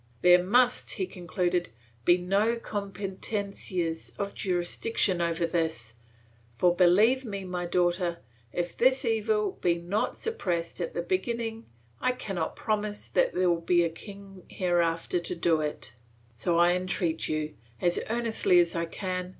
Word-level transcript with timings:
"There 0.23 0.43
must" 0.43 0.93
he 0.93 1.05
concluded 1.05 1.69
"be 2.05 2.17
no 2.17 2.55
competencias 2.55 4.17
of 4.17 4.33
jurisdiction 4.33 5.21
over 5.21 5.45
this, 5.45 5.93
for 6.57 6.75
believe 6.75 7.23
me, 7.23 7.43
my 7.43 7.67
daughter, 7.67 8.17
if 8.51 8.75
this 8.75 9.05
evil 9.05 9.59
be 9.61 9.75
not 9.75 10.17
suppressed 10.17 10.81
at 10.81 10.95
the 10.95 11.03
beginning, 11.03 11.67
I 11.99 12.13
cannot 12.13 12.55
promise 12.55 13.07
that 13.09 13.35
there 13.35 13.47
will 13.51 13.61
be 13.61 13.83
a 13.83 13.89
king 13.91 14.41
hereafter 14.49 15.19
to 15.19 15.35
do 15.35 15.61
it. 15.61 15.93